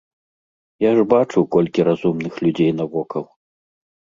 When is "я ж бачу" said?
0.83-1.39